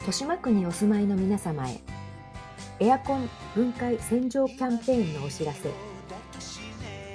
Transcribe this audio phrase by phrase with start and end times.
[0.00, 1.78] 豊島区にお住まいの皆様へ
[2.80, 5.70] エアコン分解洗浄キャンペーンのお知らせ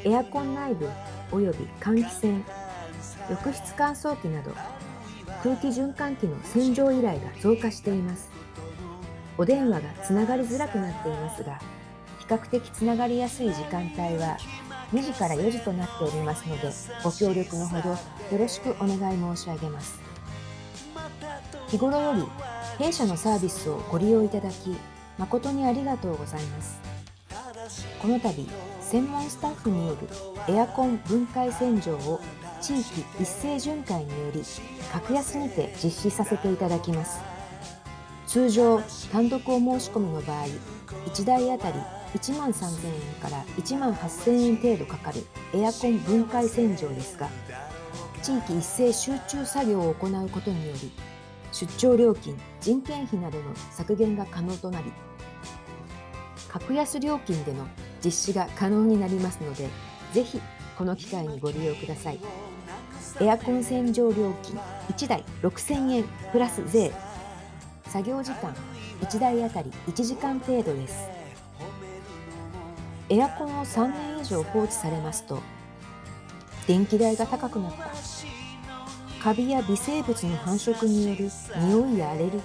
[0.04, 0.88] エアコン内部
[1.32, 2.44] および換気扇
[3.32, 4.52] 浴室乾燥機など
[5.42, 8.30] 空気循環器の洗浄依頼が増加しています。
[9.38, 11.60] お電話がつながりづらくなっていますが
[12.20, 14.38] 比較的つながりやすい時間帯は
[14.94, 16.72] 2時から4時となっておりますので
[17.04, 17.98] ご協力のほどよ
[18.38, 20.00] ろしくお願い申し上げます。
[21.68, 22.45] 日頃より
[22.78, 24.76] 弊社のサービスをご利用いただき
[25.18, 26.80] 誠にありがとうございます。
[28.02, 28.48] この度
[28.82, 30.08] 専門スタッフによる
[30.54, 32.20] エアコン分解洗浄を
[32.62, 34.44] 地域一斉巡回により
[34.92, 37.20] 格安にて実施させていただきます。
[38.28, 38.82] 通常
[39.12, 40.46] 単独お申し込みの場合
[41.06, 41.80] 1台あたり
[42.16, 45.24] 1万3000円から1万8000円程度かかる
[45.54, 47.30] エアコン分解洗浄ですが
[48.22, 50.92] 地域一斉集中作業を行うことにより
[51.56, 54.92] 出張料金人件費などの削減が可能となり
[56.50, 57.66] 格安料金での
[58.04, 59.70] 実施が可能になりますので
[60.12, 60.42] ぜひ
[60.78, 62.20] この機会にご利用ください。
[63.22, 64.58] エアコン洗浄料金
[64.90, 66.92] 1台6000円プラス税。
[67.86, 68.54] 作業時間
[69.00, 71.08] 1台あたり1時間程度です。
[73.08, 75.40] エアコンを3年以上放置されますと
[76.68, 78.45] 電気代が高くなった。
[79.26, 82.38] カビや微生物の繁殖による匂いやアレルギ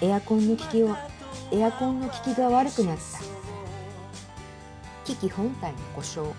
[0.00, 0.08] ー。
[0.08, 0.96] エアコンの効きを
[1.52, 3.02] エアコンの効きが悪くなった。
[5.04, 6.32] 機器本体の故障。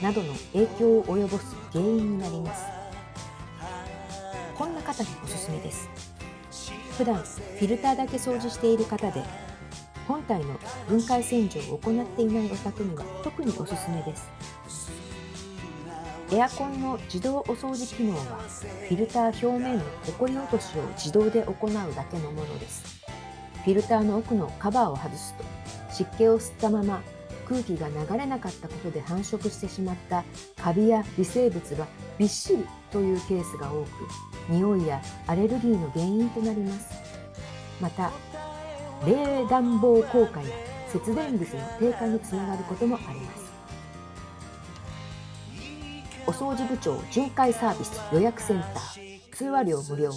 [0.00, 2.64] などの影響を及ぼす原因になります。
[4.56, 5.90] こんな方におすすめです。
[6.96, 9.22] 普段フィルターだけ掃除している方で
[10.08, 10.58] 本体の
[10.88, 14.30] 分解洗浄を行っていないお宅には特におすすめです。
[16.32, 18.24] エアコンの自動お掃除機能は
[18.88, 23.00] フィルター表面のホコリ落としを自動で行うだけのものです。
[23.64, 25.44] フィルターの奥のカバーを外すと
[25.92, 27.02] 湿気を吸ったまま
[27.48, 30.22] 空気が流れなかったことで繁殖してしまった
[30.62, 31.86] カビや微生物が
[32.16, 33.88] びっしりというケースが多く
[34.48, 36.94] 匂いやアレルギーの原因となります。
[37.80, 38.12] また
[39.04, 40.46] 冷暖房効果や
[40.92, 43.49] 節電率の低下につながることもあります。
[46.30, 50.10] お掃除部長巡回サービス予約センター通話料無料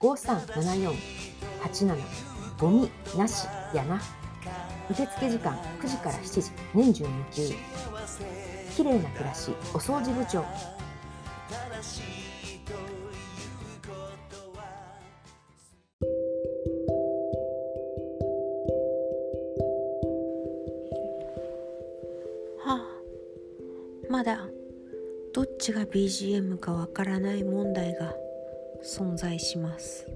[0.00, 1.96] 0120-5374-87
[2.58, 4.00] ゴミなしやな。
[4.88, 7.50] 受付時間9時から7時年中無休
[8.74, 10.42] 綺麗な暮らしお掃除部長。
[24.14, 24.46] まだ
[25.32, 28.14] どっちが BGM かわからない問題が
[28.80, 30.06] 存在します。